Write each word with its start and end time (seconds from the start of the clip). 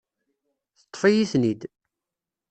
Teṭṭef-iyi-ten-id. 0.79 1.61